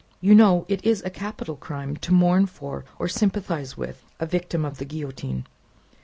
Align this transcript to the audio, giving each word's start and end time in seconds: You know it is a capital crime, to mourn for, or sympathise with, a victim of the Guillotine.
You 0.19 0.33
know 0.33 0.65
it 0.67 0.83
is 0.83 1.03
a 1.05 1.11
capital 1.11 1.55
crime, 1.55 1.95
to 1.97 2.11
mourn 2.11 2.47
for, 2.47 2.85
or 2.97 3.07
sympathise 3.07 3.77
with, 3.77 4.03
a 4.19 4.25
victim 4.25 4.65
of 4.65 4.79
the 4.79 4.85
Guillotine. 4.85 5.45